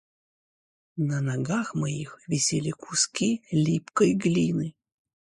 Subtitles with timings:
[0.97, 3.31] На ногах моих висели куски
[3.65, 4.73] липкой глины